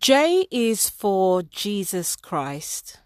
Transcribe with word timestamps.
J 0.00 0.48
is 0.50 0.90
for 0.90 1.44
Jesus 1.44 2.16
Christ. 2.16 2.98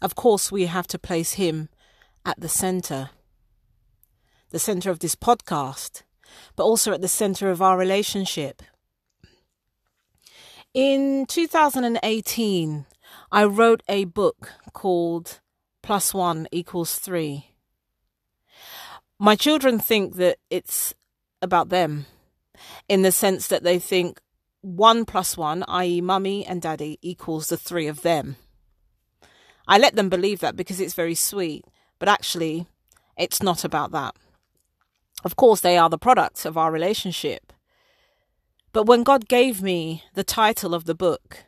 Of 0.00 0.16
course, 0.16 0.50
we 0.50 0.66
have 0.66 0.88
to 0.88 0.98
place 0.98 1.34
him 1.34 1.68
at 2.26 2.40
the 2.40 2.48
center, 2.48 3.10
the 4.50 4.58
center 4.58 4.90
of 4.90 4.98
this 4.98 5.14
podcast, 5.14 6.02
but 6.56 6.64
also 6.64 6.92
at 6.92 7.02
the 7.02 7.06
center 7.06 7.52
of 7.52 7.62
our 7.62 7.78
relationship. 7.78 8.62
In 10.74 11.24
2018, 11.26 12.86
I 13.30 13.44
wrote 13.44 13.84
a 13.88 14.04
book 14.04 14.50
called 14.72 15.38
Plus 15.84 16.12
One 16.12 16.48
Equals 16.50 16.96
Three. 16.96 17.54
My 19.20 19.36
children 19.36 19.78
think 19.78 20.16
that 20.16 20.38
it's 20.50 20.94
about 21.40 21.68
them 21.68 22.06
in 22.88 23.02
the 23.02 23.12
sense 23.12 23.46
that 23.46 23.62
they 23.62 23.78
think 23.78 24.18
one 24.62 25.04
plus 25.04 25.36
one, 25.36 25.64
i.e., 25.68 26.00
mummy 26.00 26.46
and 26.46 26.62
daddy, 26.62 26.98
equals 27.02 27.48
the 27.48 27.56
three 27.56 27.86
of 27.86 28.02
them. 28.02 28.36
I 29.68 29.78
let 29.78 29.94
them 29.94 30.08
believe 30.08 30.40
that 30.40 30.56
because 30.56 30.80
it's 30.80 30.94
very 30.94 31.14
sweet, 31.14 31.64
but 31.98 32.08
actually, 32.08 32.66
it's 33.16 33.42
not 33.42 33.64
about 33.64 33.92
that. 33.92 34.16
Of 35.24 35.36
course, 35.36 35.60
they 35.60 35.76
are 35.76 35.90
the 35.90 35.98
product 35.98 36.44
of 36.44 36.56
our 36.56 36.72
relationship. 36.72 37.52
But 38.72 38.86
when 38.86 39.02
God 39.02 39.28
gave 39.28 39.62
me 39.62 40.04
the 40.14 40.24
title 40.24 40.74
of 40.74 40.84
the 40.84 40.94
book, 40.94 41.44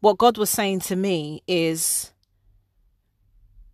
what 0.00 0.18
God 0.18 0.36
was 0.36 0.50
saying 0.50 0.80
to 0.80 0.96
me 0.96 1.42
is 1.46 2.12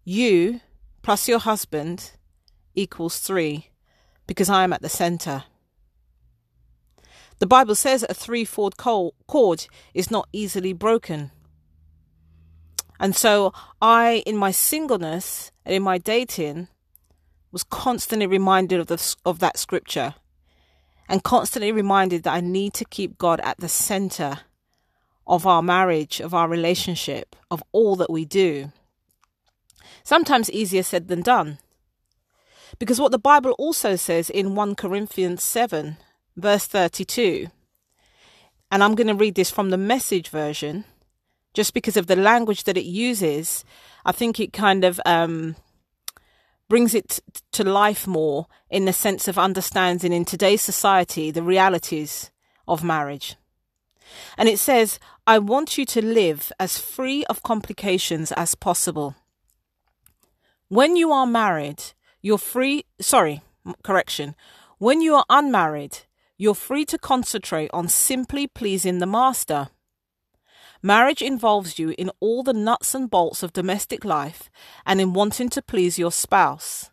you 0.04 0.60
plus 1.02 1.28
your 1.28 1.38
husband 1.38 2.12
equals 2.74 3.18
three 3.18 3.70
because 4.26 4.48
I 4.48 4.62
am 4.62 4.72
at 4.72 4.82
the 4.82 4.88
center. 4.88 5.44
The 7.38 7.46
Bible 7.46 7.74
says 7.74 8.04
a 8.08 8.14
three-fold 8.14 8.76
cord 8.76 9.66
is 9.94 10.10
not 10.10 10.28
easily 10.32 10.72
broken. 10.72 11.30
And 12.98 13.14
so 13.14 13.52
I, 13.80 14.22
in 14.26 14.36
my 14.36 14.50
singleness 14.50 15.52
and 15.64 15.74
in 15.74 15.82
my 15.82 15.98
dating, 15.98 16.68
was 17.52 17.62
constantly 17.62 18.26
reminded 18.26 18.80
of, 18.80 18.88
the, 18.88 19.16
of 19.24 19.38
that 19.38 19.56
scripture 19.56 20.14
and 21.08 21.22
constantly 21.22 21.72
reminded 21.72 22.24
that 22.24 22.34
I 22.34 22.40
need 22.40 22.74
to 22.74 22.84
keep 22.84 23.16
God 23.18 23.40
at 23.40 23.58
the 23.58 23.68
center 23.68 24.40
of 25.26 25.46
our 25.46 25.62
marriage, 25.62 26.20
of 26.20 26.34
our 26.34 26.48
relationship, 26.48 27.36
of 27.50 27.62
all 27.72 27.96
that 27.96 28.10
we 28.10 28.24
do. 28.24 28.72
Sometimes 30.02 30.50
easier 30.50 30.82
said 30.82 31.08
than 31.08 31.22
done. 31.22 31.58
Because 32.78 33.00
what 33.00 33.12
the 33.12 33.18
Bible 33.18 33.52
also 33.58 33.96
says 33.96 34.28
in 34.28 34.54
1 34.54 34.74
Corinthians 34.74 35.42
7 35.42 35.98
verse 36.38 36.66
32. 36.66 37.48
And 38.70 38.82
I'm 38.82 38.94
going 38.94 39.08
to 39.08 39.14
read 39.14 39.34
this 39.34 39.50
from 39.50 39.70
the 39.70 39.76
message 39.76 40.28
version 40.28 40.84
just 41.54 41.74
because 41.74 41.96
of 41.96 42.06
the 42.06 42.16
language 42.16 42.64
that 42.64 42.76
it 42.76 42.84
uses. 42.84 43.64
I 44.04 44.12
think 44.12 44.38
it 44.38 44.52
kind 44.52 44.84
of 44.84 45.00
um, 45.04 45.56
brings 46.68 46.94
it 46.94 47.20
to 47.52 47.64
life 47.64 48.06
more 48.06 48.46
in 48.70 48.84
the 48.84 48.92
sense 48.92 49.26
of 49.26 49.38
understanding 49.38 50.12
in 50.12 50.24
today's 50.24 50.62
society 50.62 51.30
the 51.30 51.42
realities 51.42 52.30
of 52.66 52.84
marriage. 52.84 53.36
And 54.36 54.48
it 54.48 54.58
says, 54.58 54.98
I 55.26 55.38
want 55.38 55.76
you 55.76 55.84
to 55.86 56.04
live 56.04 56.52
as 56.58 56.78
free 56.78 57.24
of 57.26 57.42
complications 57.42 58.32
as 58.32 58.54
possible. 58.54 59.14
When 60.68 60.96
you 60.96 61.12
are 61.12 61.26
married, 61.26 61.82
you're 62.20 62.38
free, 62.38 62.84
sorry, 63.00 63.42
correction. 63.82 64.34
When 64.78 65.00
you 65.00 65.14
are 65.14 65.24
unmarried, 65.28 65.98
you're 66.38 66.54
free 66.54 66.84
to 66.86 66.96
concentrate 66.96 67.70
on 67.74 67.88
simply 67.88 68.46
pleasing 68.46 69.00
the 69.00 69.06
master. 69.06 69.68
Marriage 70.80 71.20
involves 71.20 71.78
you 71.78 71.92
in 71.98 72.10
all 72.20 72.44
the 72.44 72.52
nuts 72.52 72.94
and 72.94 73.10
bolts 73.10 73.42
of 73.42 73.52
domestic 73.52 74.04
life 74.04 74.48
and 74.86 75.00
in 75.00 75.12
wanting 75.12 75.48
to 75.48 75.60
please 75.60 75.98
your 75.98 76.12
spouse, 76.12 76.90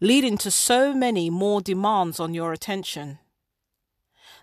leading 0.00 0.38
to 0.38 0.50
so 0.50 0.94
many 0.94 1.28
more 1.28 1.60
demands 1.60 2.20
on 2.20 2.32
your 2.32 2.52
attention. 2.52 3.18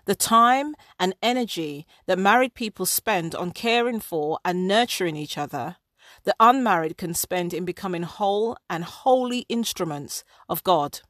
The 0.04 0.14
time 0.14 0.74
and 1.00 1.14
energy 1.22 1.86
that 2.06 2.18
married 2.18 2.52
people 2.52 2.84
spend 2.84 3.34
on 3.34 3.52
caring 3.52 4.00
for 4.00 4.38
and 4.44 4.68
nurturing 4.68 5.16
each 5.16 5.38
other, 5.38 5.76
the 6.24 6.36
unmarried 6.38 6.98
can 6.98 7.14
spend 7.14 7.54
in 7.54 7.64
becoming 7.64 8.02
whole 8.02 8.58
and 8.68 8.84
holy 8.84 9.46
instruments 9.48 10.22
of 10.46 10.62
God. 10.62 11.00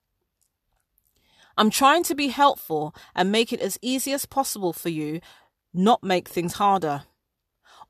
I'm 1.57 1.71
trying 1.71 2.03
to 2.05 2.15
be 2.15 2.29
helpful 2.29 2.95
and 3.15 3.31
make 3.31 3.53
it 3.53 3.61
as 3.61 3.79
easy 3.81 4.13
as 4.13 4.27
possible 4.27 4.73
for 4.73 4.89
you, 4.89 5.21
not 5.73 6.03
make 6.03 6.29
things 6.29 6.55
harder. 6.55 7.05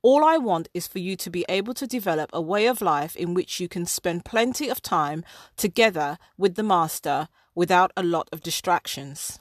All 0.03 0.23
I 0.23 0.37
want 0.37 0.69
is 0.75 0.87
for 0.87 0.99
you 0.99 1.17
to 1.17 1.31
be 1.31 1.47
able 1.49 1.73
to 1.75 1.87
develop 1.87 2.29
a 2.33 2.43
way 2.43 2.67
of 2.67 2.83
life 2.83 3.17
in 3.17 3.33
which 3.33 3.59
you 3.59 3.69
can 3.69 3.87
spend 3.87 4.27
plenty 4.27 4.69
of 4.69 4.83
time 4.83 5.25
together 5.57 6.19
with 6.37 6.57
the 6.57 6.63
Master 6.63 7.29
without 7.55 7.91
a 7.97 8.03
lot 8.03 8.29
of 8.31 8.43
distractions. 8.43 9.41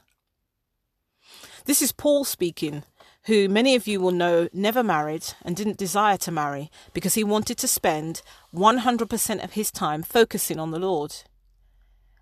This 1.66 1.82
is 1.82 1.92
Paul 1.92 2.24
speaking, 2.24 2.82
who 3.24 3.48
many 3.48 3.74
of 3.74 3.86
you 3.86 4.00
will 4.00 4.10
know 4.10 4.48
never 4.52 4.82
married 4.82 5.24
and 5.42 5.54
didn't 5.54 5.76
desire 5.76 6.16
to 6.18 6.30
marry 6.30 6.70
because 6.92 7.14
he 7.14 7.24
wanted 7.24 7.58
to 7.58 7.68
spend 7.68 8.22
100% 8.54 9.44
of 9.44 9.52
his 9.52 9.70
time 9.70 10.02
focusing 10.02 10.58
on 10.58 10.70
the 10.70 10.78
Lord. 10.78 11.14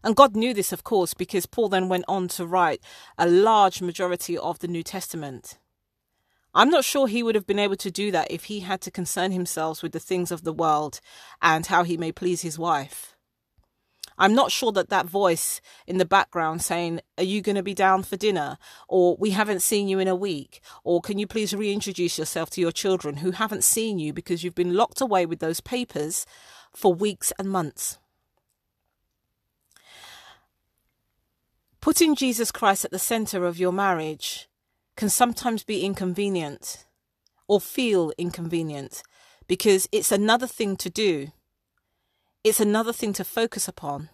And 0.04 0.16
God 0.16 0.34
knew 0.34 0.52
this, 0.52 0.72
of 0.72 0.84
course, 0.84 1.14
because 1.14 1.46
Paul 1.46 1.68
then 1.68 1.88
went 1.88 2.04
on 2.08 2.28
to 2.28 2.46
write 2.46 2.82
a 3.18 3.28
large 3.28 3.80
majority 3.80 4.36
of 4.36 4.58
the 4.58 4.68
New 4.68 4.82
Testament. 4.82 5.58
I'm 6.54 6.68
not 6.68 6.84
sure 6.84 7.06
he 7.06 7.22
would 7.22 7.34
have 7.34 7.46
been 7.46 7.58
able 7.58 7.76
to 7.76 7.90
do 7.90 8.10
that 8.10 8.30
if 8.30 8.44
he 8.44 8.60
had 8.60 8.82
to 8.82 8.90
concern 8.90 9.32
himself 9.32 9.82
with 9.82 9.92
the 9.92 10.00
things 10.00 10.30
of 10.30 10.44
the 10.44 10.52
world 10.52 11.00
and 11.40 11.66
how 11.66 11.82
he 11.82 11.96
may 11.96 12.12
please 12.12 12.42
his 12.42 12.58
wife. 12.58 13.16
I'm 14.18 14.34
not 14.34 14.52
sure 14.52 14.72
that 14.72 14.90
that 14.90 15.06
voice 15.06 15.62
in 15.86 15.96
the 15.96 16.04
background 16.04 16.62
saying, 16.62 17.00
Are 17.16 17.24
you 17.24 17.40
going 17.40 17.56
to 17.56 17.62
be 17.62 17.72
down 17.72 18.02
for 18.02 18.18
dinner? 18.18 18.58
Or 18.86 19.16
we 19.18 19.30
haven't 19.30 19.62
seen 19.62 19.88
you 19.88 19.98
in 19.98 20.08
a 20.08 20.14
week? 20.14 20.60
Or 20.84 21.00
can 21.00 21.18
you 21.18 21.26
please 21.26 21.54
reintroduce 21.54 22.18
yourself 22.18 22.50
to 22.50 22.60
your 22.60 22.72
children 22.72 23.16
who 23.16 23.30
haven't 23.30 23.64
seen 23.64 23.98
you 23.98 24.12
because 24.12 24.44
you've 24.44 24.54
been 24.54 24.74
locked 24.74 25.00
away 25.00 25.24
with 25.24 25.38
those 25.38 25.60
papers 25.60 26.26
for 26.74 26.92
weeks 26.92 27.32
and 27.38 27.48
months? 27.48 27.98
Putting 31.82 32.14
Jesus 32.14 32.52
Christ 32.52 32.84
at 32.84 32.92
the 32.92 32.98
center 33.00 33.44
of 33.44 33.58
your 33.58 33.72
marriage 33.72 34.48
can 34.96 35.08
sometimes 35.08 35.64
be 35.64 35.84
inconvenient 35.84 36.84
or 37.48 37.60
feel 37.60 38.12
inconvenient 38.16 39.02
because 39.48 39.88
it's 39.90 40.12
another 40.12 40.46
thing 40.46 40.76
to 40.76 40.88
do. 40.88 41.32
It's 42.44 42.60
another 42.60 42.92
thing 42.92 43.12
to 43.14 43.24
focus 43.24 43.66
upon. 43.66 44.10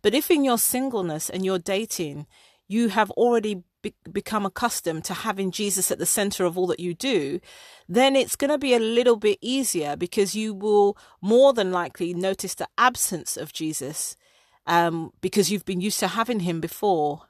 But 0.00 0.14
if 0.14 0.30
in 0.30 0.44
your 0.44 0.56
singleness 0.56 1.28
and 1.28 1.44
your 1.44 1.58
dating, 1.58 2.26
you 2.66 2.88
have 2.88 3.10
already 3.10 3.64
be- 3.82 3.94
become 4.10 4.46
accustomed 4.46 5.04
to 5.04 5.12
having 5.12 5.50
Jesus 5.50 5.90
at 5.90 5.98
the 5.98 6.06
center 6.06 6.46
of 6.46 6.56
all 6.56 6.66
that 6.68 6.80
you 6.80 6.94
do, 6.94 7.38
then 7.86 8.16
it's 8.16 8.34
going 8.34 8.50
to 8.50 8.56
be 8.56 8.72
a 8.72 8.78
little 8.78 9.16
bit 9.16 9.36
easier 9.42 9.94
because 9.94 10.34
you 10.34 10.54
will 10.54 10.96
more 11.20 11.52
than 11.52 11.70
likely 11.70 12.14
notice 12.14 12.54
the 12.54 12.68
absence 12.78 13.36
of 13.36 13.52
Jesus 13.52 14.16
um, 14.68 15.12
because 15.20 15.50
you've 15.50 15.64
been 15.64 15.80
used 15.80 15.98
to 16.00 16.08
having 16.08 16.40
him 16.40 16.60
before. 16.60 17.22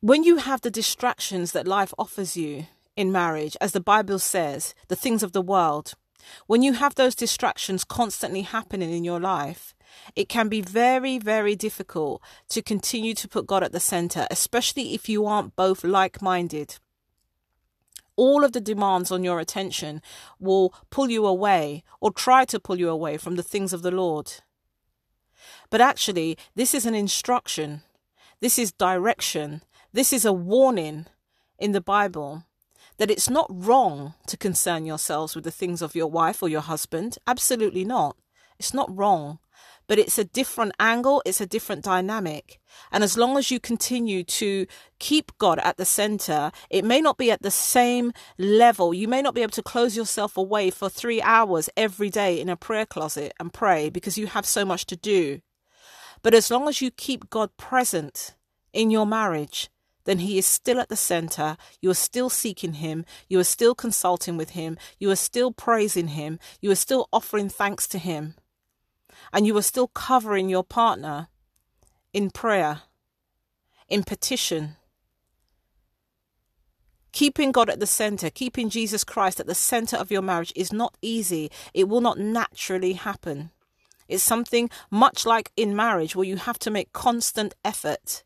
When 0.00 0.24
you 0.24 0.36
have 0.38 0.62
the 0.62 0.70
distractions 0.70 1.52
that 1.52 1.66
life 1.66 1.92
offers 1.98 2.36
you 2.36 2.66
in 2.96 3.12
marriage, 3.12 3.56
as 3.60 3.72
the 3.72 3.80
Bible 3.80 4.18
says, 4.18 4.74
the 4.88 4.96
things 4.96 5.22
of 5.22 5.32
the 5.32 5.42
world, 5.42 5.94
when 6.46 6.62
you 6.62 6.74
have 6.74 6.94
those 6.94 7.16
distractions 7.16 7.84
constantly 7.84 8.42
happening 8.42 8.92
in 8.92 9.04
your 9.04 9.20
life, 9.20 9.74
it 10.14 10.28
can 10.28 10.48
be 10.48 10.60
very, 10.60 11.18
very 11.18 11.56
difficult 11.56 12.22
to 12.48 12.62
continue 12.62 13.14
to 13.14 13.28
put 13.28 13.46
God 13.46 13.62
at 13.62 13.72
the 13.72 13.80
center, 13.80 14.26
especially 14.30 14.94
if 14.94 15.08
you 15.08 15.26
aren't 15.26 15.56
both 15.56 15.82
like 15.84 16.22
minded. 16.22 16.78
All 18.14 18.44
of 18.44 18.52
the 18.52 18.60
demands 18.60 19.10
on 19.10 19.24
your 19.24 19.40
attention 19.40 20.02
will 20.38 20.74
pull 20.90 21.10
you 21.10 21.26
away 21.26 21.82
or 22.00 22.12
try 22.12 22.44
to 22.46 22.60
pull 22.60 22.78
you 22.78 22.88
away 22.88 23.16
from 23.16 23.36
the 23.36 23.42
things 23.42 23.72
of 23.72 23.82
the 23.82 23.90
Lord. 23.90 24.32
But 25.72 25.80
actually, 25.80 26.36
this 26.54 26.74
is 26.74 26.84
an 26.84 26.94
instruction, 26.94 27.80
this 28.40 28.58
is 28.58 28.72
direction, 28.72 29.62
this 29.90 30.12
is 30.12 30.26
a 30.26 30.32
warning 30.32 31.06
in 31.58 31.72
the 31.72 31.80
Bible 31.80 32.44
that 32.98 33.10
it's 33.10 33.30
not 33.30 33.46
wrong 33.48 34.12
to 34.26 34.36
concern 34.36 34.84
yourselves 34.84 35.34
with 35.34 35.44
the 35.44 35.50
things 35.50 35.80
of 35.80 35.94
your 35.94 36.08
wife 36.08 36.42
or 36.42 36.50
your 36.50 36.60
husband. 36.60 37.16
Absolutely 37.26 37.86
not. 37.86 38.18
It's 38.58 38.74
not 38.74 38.94
wrong. 38.94 39.38
But 39.86 39.98
it's 39.98 40.18
a 40.18 40.24
different 40.24 40.72
angle, 40.78 41.22
it's 41.24 41.40
a 41.40 41.46
different 41.46 41.82
dynamic. 41.82 42.60
And 42.92 43.02
as 43.02 43.16
long 43.16 43.38
as 43.38 43.50
you 43.50 43.58
continue 43.58 44.24
to 44.24 44.66
keep 44.98 45.32
God 45.38 45.58
at 45.60 45.78
the 45.78 45.86
center, 45.86 46.52
it 46.68 46.84
may 46.84 47.00
not 47.00 47.16
be 47.16 47.30
at 47.30 47.40
the 47.40 47.50
same 47.50 48.12
level. 48.36 48.92
You 48.92 49.08
may 49.08 49.22
not 49.22 49.34
be 49.34 49.40
able 49.40 49.52
to 49.52 49.62
close 49.62 49.96
yourself 49.96 50.36
away 50.36 50.68
for 50.68 50.90
three 50.90 51.22
hours 51.22 51.70
every 51.78 52.10
day 52.10 52.38
in 52.38 52.50
a 52.50 52.56
prayer 52.56 52.84
closet 52.84 53.32
and 53.40 53.54
pray 53.54 53.88
because 53.88 54.18
you 54.18 54.26
have 54.26 54.44
so 54.44 54.66
much 54.66 54.84
to 54.88 54.96
do. 54.96 55.40
But 56.22 56.34
as 56.34 56.50
long 56.50 56.68
as 56.68 56.80
you 56.80 56.90
keep 56.90 57.30
God 57.30 57.56
present 57.56 58.34
in 58.72 58.90
your 58.90 59.06
marriage, 59.06 59.68
then 60.04 60.18
he 60.18 60.38
is 60.38 60.46
still 60.46 60.80
at 60.80 60.88
the 60.88 60.96
center. 60.96 61.56
You 61.80 61.90
are 61.90 61.94
still 61.94 62.30
seeking 62.30 62.74
him. 62.74 63.04
You 63.28 63.38
are 63.40 63.44
still 63.44 63.74
consulting 63.74 64.36
with 64.36 64.50
him. 64.50 64.76
You 64.98 65.10
are 65.10 65.16
still 65.16 65.52
praising 65.52 66.08
him. 66.08 66.38
You 66.60 66.70
are 66.70 66.76
still 66.76 67.08
offering 67.12 67.48
thanks 67.48 67.86
to 67.88 67.98
him. 67.98 68.34
And 69.32 69.46
you 69.46 69.56
are 69.56 69.62
still 69.62 69.88
covering 69.88 70.48
your 70.48 70.64
partner 70.64 71.28
in 72.12 72.30
prayer, 72.30 72.82
in 73.88 74.02
petition. 74.02 74.76
Keeping 77.12 77.52
God 77.52 77.68
at 77.68 77.78
the 77.78 77.86
center, 77.86 78.30
keeping 78.30 78.70
Jesus 78.70 79.04
Christ 79.04 79.38
at 79.38 79.46
the 79.46 79.54
center 79.54 79.96
of 79.96 80.10
your 80.10 80.22
marriage 80.22 80.52
is 80.56 80.72
not 80.72 80.96
easy. 81.02 81.50
It 81.74 81.88
will 81.88 82.00
not 82.00 82.18
naturally 82.18 82.94
happen. 82.94 83.50
It's 84.08 84.22
something 84.22 84.70
much 84.90 85.24
like 85.26 85.52
in 85.56 85.76
marriage 85.76 86.14
where 86.14 86.26
you 86.26 86.36
have 86.36 86.58
to 86.60 86.70
make 86.70 86.92
constant 86.92 87.54
effort 87.64 88.22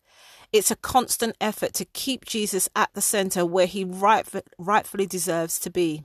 it's 0.53 0.71
a 0.71 0.77
constant 0.77 1.37
effort 1.41 1.75
to 1.75 1.85
keep 1.85 2.25
Jesus 2.25 2.69
at 2.75 2.93
the 2.95 3.01
center 3.01 3.45
where 3.45 3.67
he 3.67 3.85
right, 3.85 4.27
rightfully 4.59 5.07
deserves 5.07 5.59
to 5.61 5.71
be. 5.71 6.05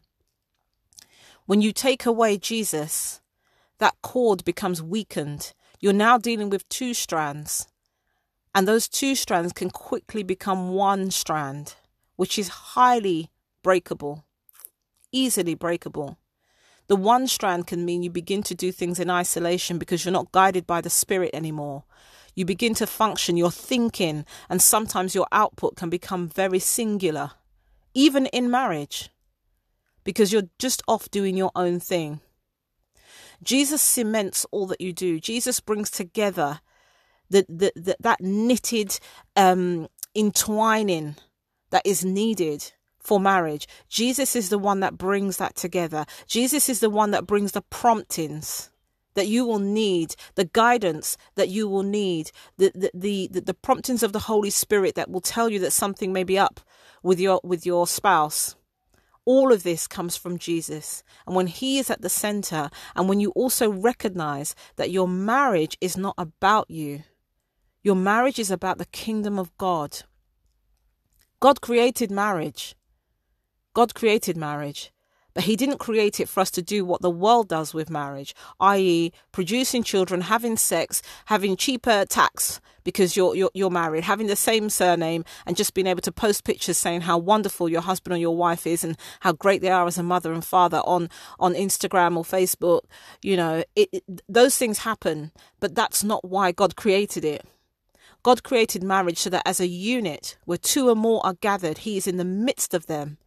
When 1.45 1.61
you 1.61 1.71
take 1.71 2.05
away 2.05 2.37
Jesus, 2.37 3.21
that 3.77 3.95
cord 4.01 4.43
becomes 4.43 4.81
weakened. 4.81 5.53
You're 5.79 5.93
now 5.93 6.17
dealing 6.17 6.49
with 6.49 6.67
two 6.69 6.93
strands, 6.93 7.67
and 8.53 8.67
those 8.67 8.87
two 8.87 9.15
strands 9.15 9.53
can 9.53 9.69
quickly 9.69 10.23
become 10.23 10.73
one 10.73 11.11
strand, 11.11 11.75
which 12.15 12.37
is 12.37 12.49
highly 12.49 13.29
breakable, 13.63 14.25
easily 15.11 15.55
breakable. 15.55 16.17
The 16.91 16.97
one 16.97 17.25
strand 17.27 17.67
can 17.67 17.85
mean 17.85 18.03
you 18.03 18.09
begin 18.09 18.43
to 18.43 18.53
do 18.53 18.69
things 18.69 18.99
in 18.99 19.09
isolation 19.09 19.77
because 19.77 20.03
you're 20.03 20.11
not 20.11 20.33
guided 20.33 20.67
by 20.67 20.81
the 20.81 20.89
Spirit 20.89 21.29
anymore. 21.33 21.85
You 22.35 22.43
begin 22.43 22.73
to 22.73 22.85
function, 22.85 23.37
you're 23.37 23.49
thinking, 23.49 24.25
and 24.49 24.61
sometimes 24.61 25.15
your 25.15 25.25
output 25.31 25.77
can 25.77 25.89
become 25.89 26.27
very 26.27 26.59
singular, 26.59 27.31
even 27.93 28.25
in 28.25 28.51
marriage, 28.51 29.09
because 30.03 30.33
you're 30.33 30.49
just 30.59 30.83
off 30.85 31.09
doing 31.09 31.37
your 31.37 31.51
own 31.55 31.79
thing. 31.79 32.19
Jesus 33.41 33.81
cements 33.81 34.45
all 34.51 34.67
that 34.67 34.81
you 34.81 34.91
do. 34.91 35.17
Jesus 35.17 35.61
brings 35.61 35.89
together 35.89 36.59
the, 37.29 37.45
the, 37.47 37.71
the 37.73 37.95
that 38.01 38.19
knitted 38.19 38.99
um, 39.37 39.87
entwining 40.13 41.15
that 41.69 41.83
is 41.85 42.03
needed 42.03 42.73
for 43.01 43.19
marriage. 43.19 43.67
Jesus 43.89 44.35
is 44.35 44.49
the 44.49 44.59
one 44.59 44.79
that 44.81 44.97
brings 44.97 45.37
that 45.37 45.55
together. 45.55 46.05
Jesus 46.27 46.69
is 46.69 46.79
the 46.79 46.89
one 46.89 47.11
that 47.11 47.27
brings 47.27 47.51
the 47.51 47.61
promptings 47.61 48.69
that 49.13 49.27
you 49.27 49.45
will 49.45 49.59
need, 49.59 50.15
the 50.35 50.45
guidance 50.45 51.17
that 51.35 51.49
you 51.49 51.67
will 51.67 51.83
need, 51.83 52.31
the, 52.57 52.71
the, 52.73 53.29
the, 53.31 53.41
the, 53.41 53.53
promptings 53.53 54.03
of 54.03 54.13
the 54.13 54.19
Holy 54.19 54.49
Spirit 54.49 54.95
that 54.95 55.09
will 55.09 55.21
tell 55.21 55.49
you 55.49 55.59
that 55.59 55.71
something 55.71 56.13
may 56.13 56.23
be 56.23 56.39
up 56.39 56.61
with 57.03 57.19
your, 57.19 57.41
with 57.43 57.65
your 57.65 57.87
spouse. 57.87 58.55
All 59.25 59.51
of 59.51 59.63
this 59.63 59.87
comes 59.87 60.17
from 60.17 60.37
Jesus. 60.37 61.03
And 61.27 61.35
when 61.35 61.47
He 61.47 61.77
is 61.77 61.89
at 61.89 62.01
the 62.01 62.09
center, 62.09 62.69
and 62.95 63.07
when 63.07 63.19
you 63.19 63.31
also 63.31 63.69
recognize 63.69 64.55
that 64.77 64.91
your 64.91 65.07
marriage 65.07 65.77
is 65.81 65.97
not 65.97 66.15
about 66.17 66.71
you, 66.71 67.03
your 67.83 67.95
marriage 67.95 68.39
is 68.39 68.51
about 68.51 68.77
the 68.77 68.85
kingdom 68.85 69.37
of 69.37 69.55
God. 69.57 70.03
God 71.39 71.61
created 71.61 72.11
marriage. 72.11 72.75
God 73.73 73.93
created 73.93 74.37
marriage. 74.37 74.91
But 75.33 75.45
he 75.45 75.55
didn't 75.55 75.77
create 75.77 76.19
it 76.19 76.27
for 76.27 76.41
us 76.41 76.51
to 76.51 76.61
do 76.61 76.83
what 76.83 77.01
the 77.01 77.09
world 77.09 77.47
does 77.47 77.73
with 77.73 77.89
marriage, 77.89 78.35
i.e., 78.59 79.13
producing 79.31 79.81
children, 79.83 80.21
having 80.21 80.57
sex, 80.57 81.01
having 81.25 81.55
cheaper 81.55 82.05
tax 82.05 82.59
because 82.83 83.15
you're, 83.15 83.35
you're 83.35 83.51
you're 83.53 83.69
married, 83.69 84.03
having 84.03 84.27
the 84.27 84.35
same 84.35 84.69
surname, 84.69 85.23
and 85.45 85.55
just 85.55 85.73
being 85.73 85.87
able 85.87 86.01
to 86.01 86.11
post 86.11 86.43
pictures 86.43 86.77
saying 86.77 87.01
how 87.01 87.17
wonderful 87.17 87.69
your 87.69 87.81
husband 87.81 88.13
or 88.13 88.17
your 88.17 88.35
wife 88.35 88.65
is 88.65 88.83
and 88.83 88.97
how 89.21 89.31
great 89.31 89.61
they 89.61 89.69
are 89.69 89.85
as 89.87 89.97
a 89.97 90.03
mother 90.03 90.33
and 90.33 90.43
father 90.43 90.79
on 90.79 91.09
on 91.39 91.53
Instagram 91.53 92.17
or 92.17 92.23
Facebook. 92.23 92.81
You 93.21 93.37
know, 93.37 93.63
it, 93.75 93.89
it, 93.91 94.03
those 94.27 94.57
things 94.57 94.79
happen, 94.79 95.31
but 95.59 95.75
that's 95.75 96.03
not 96.03 96.25
why 96.25 96.51
God 96.51 96.75
created 96.75 97.23
it. 97.23 97.45
God 98.23 98.43
created 98.43 98.83
marriage 98.83 99.19
so 99.19 99.29
that 99.29 99.47
as 99.47 99.59
a 99.59 99.67
unit, 99.67 100.37
where 100.45 100.57
two 100.57 100.89
or 100.89 100.95
more 100.95 101.25
are 101.25 101.35
gathered, 101.35 101.79
He 101.79 101.97
is 101.97 102.05
in 102.07 102.17
the 102.17 102.25
midst 102.25 102.73
of 102.73 102.87
them 102.87 103.17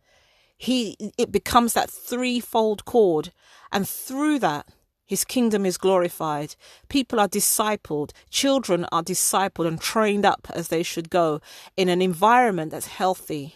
he 0.64 0.96
it 1.18 1.30
becomes 1.30 1.72
that 1.74 1.90
threefold 1.90 2.84
cord 2.84 3.32
and 3.72 3.88
through 3.88 4.38
that 4.40 4.66
his 5.06 5.24
kingdom 5.24 5.66
is 5.66 5.76
glorified. 5.76 6.56
People 6.88 7.20
are 7.20 7.28
discipled. 7.28 8.12
Children 8.30 8.86
are 8.90 9.02
discipled 9.02 9.66
and 9.66 9.78
trained 9.78 10.24
up 10.24 10.48
as 10.54 10.68
they 10.68 10.82
should 10.82 11.10
go 11.10 11.40
in 11.76 11.90
an 11.90 12.00
environment 12.00 12.70
that's 12.70 12.86
healthy. 12.86 13.54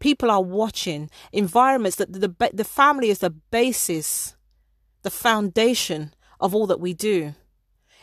People 0.00 0.30
are 0.30 0.42
watching. 0.42 1.10
Environments 1.30 1.96
that 1.98 2.12
the, 2.12 2.18
the, 2.18 2.50
the 2.52 2.64
family 2.64 3.10
is 3.10 3.20
the 3.20 3.30
basis 3.30 4.34
the 5.02 5.10
foundation 5.10 6.12
of 6.40 6.54
all 6.54 6.66
that 6.66 6.80
we 6.80 6.92
do. 6.92 7.34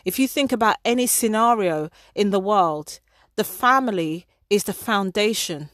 If 0.04 0.18
you 0.18 0.26
think 0.26 0.50
about 0.50 0.76
any 0.84 1.06
scenario 1.06 1.90
in 2.14 2.30
the 2.30 2.40
world 2.40 3.00
the 3.36 3.44
family 3.44 4.26
is 4.50 4.64
the 4.64 4.72
foundation 4.72 5.68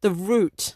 the 0.00 0.10
root 0.10 0.74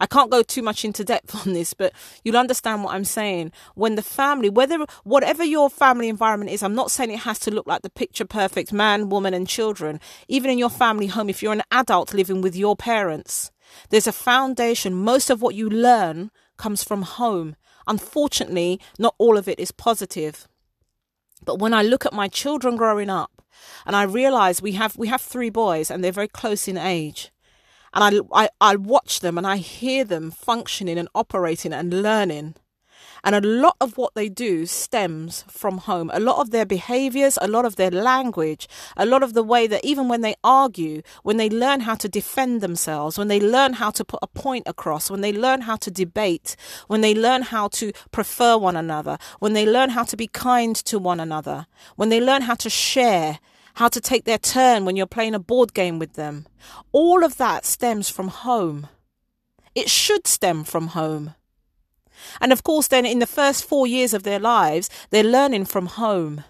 I 0.00 0.06
can't 0.06 0.30
go 0.30 0.42
too 0.42 0.62
much 0.62 0.84
into 0.84 1.04
depth 1.04 1.34
on 1.46 1.52
this, 1.52 1.74
but 1.74 1.92
you'll 2.22 2.36
understand 2.36 2.84
what 2.84 2.94
I'm 2.94 3.04
saying. 3.04 3.52
When 3.74 3.94
the 3.94 4.02
family, 4.02 4.50
whether 4.50 4.84
whatever 5.04 5.44
your 5.44 5.70
family 5.70 6.08
environment 6.08 6.50
is, 6.50 6.62
I'm 6.62 6.74
not 6.74 6.90
saying 6.90 7.10
it 7.10 7.20
has 7.20 7.38
to 7.40 7.50
look 7.50 7.66
like 7.66 7.82
the 7.82 7.90
picture 7.90 8.24
perfect 8.24 8.72
man, 8.72 9.08
woman, 9.08 9.34
and 9.34 9.48
children. 9.48 10.00
Even 10.28 10.50
in 10.50 10.58
your 10.58 10.70
family 10.70 11.06
home, 11.06 11.28
if 11.28 11.42
you're 11.42 11.52
an 11.52 11.62
adult 11.70 12.14
living 12.14 12.40
with 12.40 12.56
your 12.56 12.76
parents, 12.76 13.50
there's 13.90 14.06
a 14.06 14.12
foundation. 14.12 14.94
Most 14.94 15.30
of 15.30 15.42
what 15.42 15.54
you 15.54 15.68
learn 15.68 16.30
comes 16.56 16.82
from 16.82 17.02
home. 17.02 17.56
Unfortunately, 17.86 18.80
not 18.98 19.14
all 19.18 19.36
of 19.36 19.48
it 19.48 19.60
is 19.60 19.70
positive. 19.70 20.48
But 21.44 21.58
when 21.58 21.74
I 21.74 21.82
look 21.82 22.06
at 22.06 22.14
my 22.14 22.28
children 22.28 22.76
growing 22.76 23.10
up, 23.10 23.30
and 23.86 23.94
I 23.94 24.02
realize 24.02 24.60
we 24.60 24.72
have 24.72 24.96
we 24.96 25.08
have 25.08 25.20
three 25.20 25.50
boys 25.50 25.90
and 25.90 26.02
they're 26.02 26.12
very 26.12 26.28
close 26.28 26.66
in 26.66 26.76
age 26.76 27.30
and 27.94 28.22
I, 28.32 28.44
I, 28.44 28.48
I 28.60 28.76
watch 28.76 29.20
them 29.20 29.38
and 29.38 29.46
I 29.46 29.56
hear 29.56 30.04
them 30.04 30.30
functioning 30.30 30.98
and 30.98 31.08
operating 31.14 31.72
and 31.72 32.02
learning. 32.02 32.56
And 33.24 33.34
a 33.34 33.40
lot 33.40 33.76
of 33.80 33.96
what 33.96 34.14
they 34.14 34.28
do 34.28 34.66
stems 34.66 35.44
from 35.48 35.78
home. 35.78 36.10
A 36.12 36.20
lot 36.20 36.40
of 36.40 36.50
their 36.50 36.66
behaviors, 36.66 37.38
a 37.40 37.48
lot 37.48 37.64
of 37.64 37.76
their 37.76 37.90
language, 37.90 38.68
a 38.98 39.06
lot 39.06 39.22
of 39.22 39.32
the 39.32 39.42
way 39.42 39.66
that 39.66 39.82
even 39.82 40.08
when 40.08 40.20
they 40.20 40.34
argue, 40.44 41.00
when 41.22 41.38
they 41.38 41.48
learn 41.48 41.80
how 41.80 41.94
to 41.94 42.08
defend 42.08 42.60
themselves, 42.60 43.16
when 43.16 43.28
they 43.28 43.40
learn 43.40 43.74
how 43.74 43.90
to 43.92 44.04
put 44.04 44.20
a 44.22 44.26
point 44.26 44.64
across, 44.66 45.10
when 45.10 45.22
they 45.22 45.32
learn 45.32 45.62
how 45.62 45.76
to 45.76 45.90
debate, 45.90 46.54
when 46.88 47.00
they 47.00 47.14
learn 47.14 47.42
how 47.42 47.68
to 47.68 47.92
prefer 48.12 48.58
one 48.58 48.76
another, 48.76 49.16
when 49.38 49.54
they 49.54 49.64
learn 49.64 49.90
how 49.90 50.04
to 50.04 50.18
be 50.18 50.26
kind 50.26 50.76
to 50.76 50.98
one 50.98 51.18
another, 51.18 51.66
when 51.96 52.10
they 52.10 52.20
learn 52.20 52.42
how 52.42 52.54
to 52.54 52.68
share, 52.68 53.38
how 53.74 53.88
to 53.88 54.00
take 54.00 54.24
their 54.24 54.38
turn 54.38 54.84
when 54.84 54.96
you're 54.96 55.06
playing 55.06 55.34
a 55.34 55.38
board 55.38 55.74
game 55.74 55.98
with 55.98 56.14
them. 56.14 56.46
All 56.92 57.24
of 57.24 57.36
that 57.38 57.64
stems 57.64 58.08
from 58.08 58.28
home. 58.28 58.88
It 59.74 59.90
should 59.90 60.26
stem 60.26 60.64
from 60.64 60.88
home. 60.88 61.34
And 62.40 62.52
of 62.52 62.62
course, 62.62 62.86
then 62.86 63.04
in 63.04 63.18
the 63.18 63.26
first 63.26 63.64
four 63.64 63.86
years 63.86 64.14
of 64.14 64.22
their 64.22 64.38
lives, 64.38 64.88
they're 65.10 65.24
learning 65.24 65.64
from 65.66 65.86
home. 65.86 66.44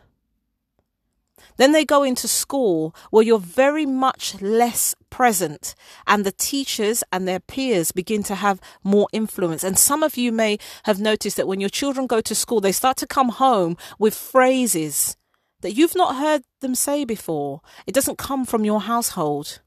Then 1.57 1.73
they 1.73 1.85
go 1.85 2.03
into 2.03 2.27
school 2.27 2.95
where 3.11 3.23
you're 3.23 3.39
very 3.39 3.87
much 3.87 4.41
less 4.43 4.95
present, 5.09 5.75
and 6.07 6.25
the 6.25 6.33
teachers 6.33 7.05
and 7.13 7.29
their 7.29 7.39
peers 7.39 7.93
begin 7.93 8.25
to 8.25 8.35
have 8.35 8.61
more 8.83 9.09
influence. 9.13 9.63
And 9.63 9.79
some 9.79 10.03
of 10.03 10.17
you 10.17 10.33
may 10.33 10.59
have 10.83 10.99
noticed 10.99 11.37
that 11.37 11.47
when 11.47 11.61
your 11.61 11.71
children 11.71 12.07
go 12.07 12.21
to 12.21 12.35
school, 12.35 12.61
they 12.61 12.73
start 12.73 12.97
to 12.99 13.07
come 13.07 13.29
home 13.29 13.77
with 13.99 14.15
phrases 14.17 15.17
that 15.65 15.73
you've 15.73 15.97
not 15.97 16.17
heard 16.17 16.43
them 16.61 16.75
say 16.75 17.07
before. 17.07 17.63
It 17.87 17.95
doesn't 17.95 18.19
come 18.19 18.45
from 18.45 18.67
your 18.67 18.83
household. 18.83 19.63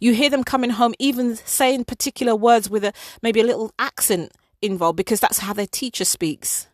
You 0.00 0.14
hear 0.14 0.30
them 0.30 0.44
coming 0.44 0.70
home, 0.70 0.94
even 0.98 1.36
saying 1.36 1.84
particular 1.84 2.34
words 2.34 2.70
with 2.70 2.82
a 2.82 2.94
maybe 3.22 3.40
a 3.40 3.44
little 3.44 3.70
accent 3.78 4.32
involved 4.62 4.96
because 4.96 5.20
that's 5.20 5.40
how 5.40 5.52
their 5.52 5.66
teacher 5.66 6.06
speaks. 6.06 6.68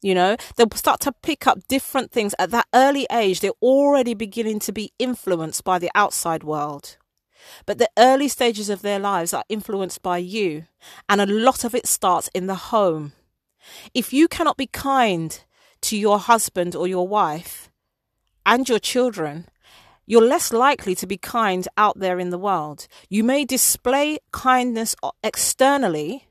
You 0.00 0.14
know, 0.14 0.38
they'll 0.56 0.70
start 0.74 1.00
to 1.00 1.12
pick 1.12 1.46
up 1.46 1.68
different 1.68 2.10
things 2.10 2.34
at 2.38 2.50
that 2.52 2.66
early 2.74 3.06
age. 3.12 3.40
They're 3.40 3.50
already 3.60 4.14
beginning 4.14 4.60
to 4.60 4.72
be 4.72 4.94
influenced 4.98 5.62
by 5.62 5.78
the 5.78 5.90
outside 5.94 6.42
world. 6.42 6.96
But 7.66 7.76
the 7.76 7.90
early 7.98 8.28
stages 8.28 8.70
of 8.70 8.80
their 8.80 8.98
lives 8.98 9.34
are 9.34 9.44
influenced 9.50 10.00
by 10.02 10.18
you, 10.18 10.64
and 11.06 11.20
a 11.20 11.26
lot 11.26 11.64
of 11.64 11.74
it 11.74 11.86
starts 11.86 12.30
in 12.34 12.46
the 12.46 12.54
home. 12.54 13.12
If 13.92 14.14
you 14.14 14.26
cannot 14.26 14.56
be 14.56 14.66
kind 14.66 15.38
to 15.82 15.96
your 15.96 16.18
husband 16.18 16.74
or 16.74 16.86
your 16.86 17.06
wife 17.06 17.70
and 18.44 18.68
your 18.68 18.78
children, 18.78 19.48
you're 20.06 20.26
less 20.26 20.52
likely 20.52 20.94
to 20.96 21.06
be 21.06 21.16
kind 21.16 21.68
out 21.76 21.98
there 21.98 22.18
in 22.18 22.30
the 22.30 22.38
world. 22.38 22.88
You 23.08 23.24
may 23.24 23.44
display 23.44 24.18
kindness 24.32 24.96
externally, 25.22 26.28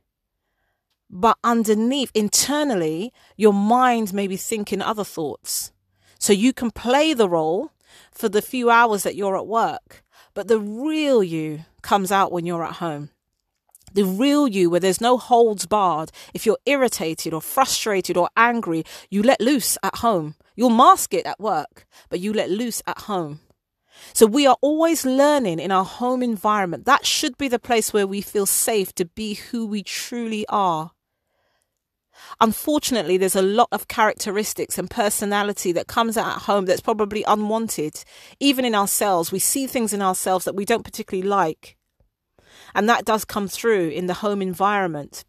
but 1.09 1.37
underneath, 1.43 2.11
internally, 2.13 3.13
your 3.37 3.53
mind 3.53 4.13
may 4.13 4.27
be 4.27 4.37
thinking 4.37 4.81
other 4.81 5.03
thoughts. 5.03 5.71
So 6.19 6.33
you 6.33 6.53
can 6.53 6.71
play 6.71 7.13
the 7.13 7.29
role, 7.29 7.71
for 8.11 8.29
the 8.29 8.41
few 8.41 8.69
hours 8.69 9.03
that 9.03 9.15
you're 9.15 9.37
at 9.37 9.47
work, 9.47 10.03
but 10.33 10.47
the 10.47 10.59
real 10.59 11.23
you 11.23 11.65
comes 11.81 12.11
out 12.11 12.31
when 12.31 12.45
you're 12.45 12.63
at 12.63 12.75
home. 12.75 13.09
The 13.93 14.03
real 14.03 14.47
you, 14.47 14.69
where 14.69 14.79
there's 14.79 15.01
no 15.01 15.17
holds 15.17 15.65
barred. 15.65 16.11
If 16.33 16.45
you're 16.45 16.59
irritated 16.65 17.33
or 17.33 17.41
frustrated 17.41 18.17
or 18.17 18.29
angry, 18.37 18.83
you 19.09 19.21
let 19.23 19.41
loose 19.41 19.77
at 19.83 19.97
home. 19.97 20.35
You'll 20.55 20.69
mask 20.69 21.13
it 21.13 21.25
at 21.25 21.39
work, 21.39 21.85
but 22.09 22.19
you 22.19 22.33
let 22.33 22.49
loose 22.49 22.81
at 22.85 22.99
home. 22.99 23.39
So 24.13 24.25
we 24.25 24.47
are 24.47 24.57
always 24.61 25.05
learning 25.05 25.59
in 25.59 25.71
our 25.71 25.85
home 25.85 26.23
environment. 26.23 26.85
That 26.85 27.05
should 27.05 27.37
be 27.37 27.47
the 27.47 27.59
place 27.59 27.93
where 27.93 28.07
we 28.07 28.21
feel 28.21 28.45
safe 28.45 28.93
to 28.95 29.05
be 29.05 29.35
who 29.35 29.65
we 29.65 29.83
truly 29.83 30.45
are. 30.49 30.91
Unfortunately, 32.41 33.17
there's 33.17 33.35
a 33.35 33.41
lot 33.41 33.69
of 33.71 33.87
characteristics 33.87 34.77
and 34.77 34.89
personality 34.89 35.71
that 35.71 35.87
comes 35.87 36.17
out 36.17 36.35
at 36.35 36.41
home 36.43 36.65
that's 36.65 36.81
probably 36.81 37.23
unwanted. 37.23 38.03
Even 38.39 38.65
in 38.65 38.75
ourselves, 38.75 39.31
we 39.31 39.39
see 39.39 39.67
things 39.67 39.93
in 39.93 40.01
ourselves 40.01 40.45
that 40.45 40.55
we 40.55 40.65
don't 40.65 40.83
particularly 40.83 41.27
like. 41.27 41.77
And 42.73 42.87
that 42.89 43.05
does 43.05 43.25
come 43.25 43.47
through 43.47 43.89
in 43.89 44.07
the 44.07 44.15
home 44.15 44.41
environment. 44.41 45.25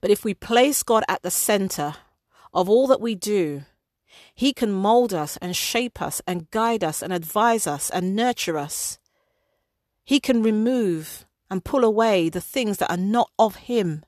But 0.00 0.10
if 0.10 0.24
we 0.24 0.34
place 0.34 0.82
God 0.82 1.04
at 1.08 1.22
the 1.22 1.30
center 1.30 1.94
of 2.52 2.68
all 2.68 2.86
that 2.86 3.00
we 3.00 3.14
do, 3.14 3.62
He 4.34 4.52
can 4.52 4.72
mold 4.72 5.12
us 5.12 5.36
and 5.38 5.54
shape 5.54 6.00
us 6.00 6.22
and 6.26 6.50
guide 6.50 6.84
us 6.84 7.02
and 7.02 7.12
advise 7.12 7.66
us 7.66 7.90
and 7.90 8.16
nurture 8.16 8.58
us. 8.58 8.98
He 10.04 10.20
can 10.20 10.42
remove 10.42 11.26
and 11.50 11.64
pull 11.64 11.84
away 11.84 12.28
the 12.28 12.40
things 12.40 12.78
that 12.78 12.90
are 12.90 12.96
not 12.96 13.30
of 13.38 13.56
Him. 13.56 14.04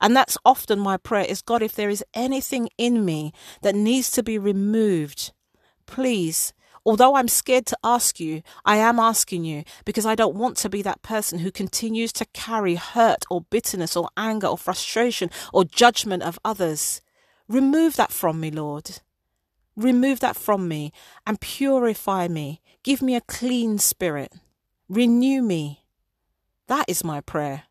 And 0.00 0.14
that's 0.14 0.38
often 0.44 0.78
my 0.78 0.96
prayer 0.96 1.24
is 1.24 1.42
God, 1.42 1.62
if 1.62 1.74
there 1.74 1.88
is 1.88 2.04
anything 2.12 2.68
in 2.76 3.04
me 3.04 3.32
that 3.62 3.74
needs 3.74 4.10
to 4.12 4.22
be 4.22 4.38
removed, 4.38 5.32
please 5.86 6.52
Although 6.86 7.16
I'm 7.16 7.26
scared 7.26 7.66
to 7.66 7.78
ask 7.82 8.20
you, 8.20 8.42
I 8.64 8.76
am 8.76 9.00
asking 9.00 9.44
you 9.44 9.64
because 9.84 10.06
I 10.06 10.14
don't 10.14 10.36
want 10.36 10.56
to 10.58 10.68
be 10.68 10.82
that 10.82 11.02
person 11.02 11.40
who 11.40 11.50
continues 11.50 12.12
to 12.12 12.24
carry 12.26 12.76
hurt 12.76 13.24
or 13.28 13.40
bitterness 13.40 13.96
or 13.96 14.08
anger 14.16 14.46
or 14.46 14.56
frustration 14.56 15.28
or 15.52 15.64
judgment 15.64 16.22
of 16.22 16.38
others. 16.44 17.00
Remove 17.48 17.96
that 17.96 18.12
from 18.12 18.38
me, 18.38 18.52
Lord. 18.52 19.00
Remove 19.74 20.20
that 20.20 20.36
from 20.36 20.68
me 20.68 20.92
and 21.26 21.40
purify 21.40 22.28
me. 22.28 22.62
Give 22.84 23.02
me 23.02 23.16
a 23.16 23.20
clean 23.20 23.78
spirit. 23.78 24.32
Renew 24.88 25.42
me. 25.42 25.84
That 26.68 26.84
is 26.86 27.02
my 27.02 27.20
prayer. 27.20 27.64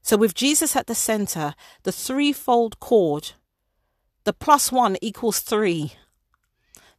So, 0.00 0.16
with 0.16 0.34
Jesus 0.34 0.74
at 0.74 0.86
the 0.86 0.94
center, 0.94 1.54
the 1.82 1.92
threefold 1.92 2.80
cord, 2.80 3.32
the 4.24 4.32
plus 4.32 4.72
one 4.72 4.96
equals 5.02 5.40
three. 5.40 5.92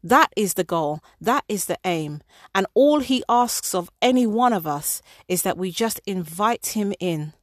That 0.04 0.32
is 0.36 0.56
the 0.56 0.66
goal. 0.66 1.00
That 1.22 1.46
is 1.48 1.66
the 1.66 1.80
aim. 1.86 2.22
And 2.54 2.68
all 2.74 3.00
he 3.00 3.24
asks 3.30 3.74
of 3.74 3.90
any 4.02 4.28
one 4.28 4.52
of 4.52 4.68
us 4.68 5.02
is 5.30 5.44
that 5.44 5.58
we 5.58 5.72
just 5.72 6.02
invite 6.06 6.68
him 6.68 6.94
in. 7.00 7.34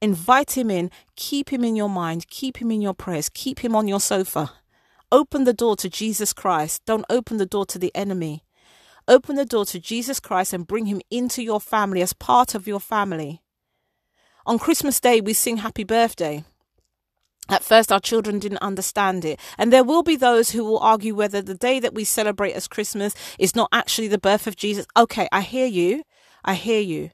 Invite 0.00 0.56
him 0.56 0.70
in. 0.70 0.90
Keep 1.16 1.52
him 1.52 1.64
in 1.64 1.74
your 1.74 1.90
mind. 1.90 2.28
Keep 2.28 2.58
him 2.58 2.70
in 2.70 2.80
your 2.80 2.94
prayers. 2.94 3.28
Keep 3.28 3.64
him 3.64 3.74
on 3.74 3.88
your 3.88 4.00
sofa. 4.00 4.52
Open 5.10 5.42
the 5.42 5.52
door 5.52 5.74
to 5.76 5.90
Jesus 5.90 6.32
Christ. 6.32 6.82
Don't 6.86 7.04
open 7.10 7.38
the 7.38 7.46
door 7.46 7.66
to 7.66 7.78
the 7.78 7.94
enemy. 7.94 8.44
Open 9.08 9.34
the 9.34 9.44
door 9.44 9.64
to 9.66 9.80
Jesus 9.80 10.20
Christ 10.20 10.52
and 10.52 10.66
bring 10.66 10.86
him 10.86 11.00
into 11.10 11.42
your 11.42 11.60
family 11.60 12.00
as 12.00 12.12
part 12.12 12.54
of 12.54 12.68
your 12.68 12.78
family. 12.78 13.42
On 14.46 14.58
Christmas 14.58 15.00
Day, 15.00 15.20
we 15.20 15.32
sing 15.32 15.58
happy 15.58 15.84
birthday. 15.84 16.44
At 17.50 17.64
first, 17.64 17.90
our 17.90 18.00
children 18.00 18.38
didn't 18.38 18.58
understand 18.58 19.24
it. 19.24 19.40
And 19.58 19.72
there 19.72 19.84
will 19.84 20.04
be 20.04 20.14
those 20.14 20.52
who 20.52 20.64
will 20.64 20.78
argue 20.78 21.16
whether 21.16 21.42
the 21.42 21.56
day 21.56 21.80
that 21.80 21.92
we 21.92 22.04
celebrate 22.04 22.52
as 22.52 22.68
Christmas 22.68 23.14
is 23.38 23.56
not 23.56 23.68
actually 23.72 24.08
the 24.08 24.18
birth 24.18 24.46
of 24.46 24.56
Jesus. 24.56 24.86
Okay, 24.96 25.28
I 25.32 25.40
hear 25.40 25.66
you. 25.66 26.04
I 26.44 26.54
hear 26.54 26.80
you. 26.80 27.10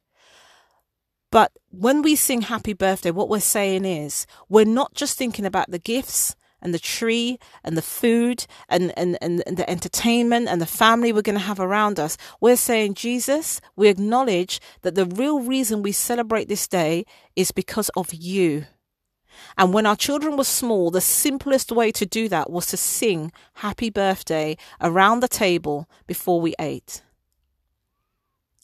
But 1.32 1.52
when 1.70 2.02
we 2.02 2.16
sing 2.16 2.42
happy 2.42 2.74
birthday, 2.74 3.10
what 3.10 3.30
we're 3.30 3.40
saying 3.40 3.84
is 3.86 4.26
we're 4.48 4.66
not 4.66 4.94
just 4.94 5.16
thinking 5.16 5.46
about 5.46 5.70
the 5.70 5.78
gifts 5.78 6.36
and 6.60 6.72
the 6.72 6.78
tree 6.78 7.38
and 7.64 7.76
the 7.76 7.82
food 7.82 8.46
and, 8.68 8.92
and, 8.96 9.18
and, 9.20 9.42
the 9.46 9.68
entertainment 9.68 10.48
and 10.48 10.60
the 10.60 10.66
family 10.66 11.12
we're 11.12 11.22
going 11.22 11.38
to 11.38 11.44
have 11.44 11.60
around 11.60 11.98
us. 11.98 12.16
We're 12.40 12.56
saying, 12.56 12.94
Jesus, 12.94 13.60
we 13.74 13.88
acknowledge 13.88 14.60
that 14.82 14.94
the 14.94 15.06
real 15.06 15.40
reason 15.40 15.82
we 15.82 15.92
celebrate 15.92 16.48
this 16.48 16.66
day 16.68 17.04
is 17.34 17.52
because 17.52 17.90
of 17.96 18.12
you. 18.14 18.66
And 19.56 19.72
when 19.72 19.86
our 19.86 19.96
children 19.96 20.36
were 20.36 20.44
small, 20.44 20.90
the 20.90 21.00
simplest 21.00 21.72
way 21.72 21.92
to 21.92 22.06
do 22.06 22.28
that 22.28 22.50
was 22.50 22.66
to 22.66 22.76
sing 22.76 23.32
happy 23.54 23.90
birthday 23.90 24.56
around 24.80 25.20
the 25.20 25.28
table 25.28 25.88
before 26.06 26.40
we 26.40 26.54
ate. 26.58 27.02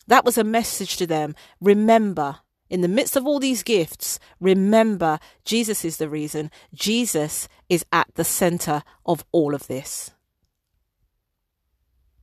That 0.06 0.24
was 0.24 0.36
a 0.36 0.44
message 0.44 0.96
to 0.96 1.06
them. 1.06 1.34
Remember, 1.60 2.38
in 2.68 2.80
the 2.80 2.88
midst 2.88 3.16
of 3.16 3.26
all 3.26 3.38
these 3.38 3.62
gifts, 3.62 4.18
remember 4.40 5.18
Jesus 5.44 5.84
is 5.84 5.98
the 5.98 6.08
reason. 6.08 6.50
Jesus 6.74 7.48
is 7.68 7.84
at 7.92 8.08
the 8.14 8.24
center 8.24 8.82
of 9.04 9.24
all 9.32 9.54
of 9.54 9.66
this. 9.66 10.10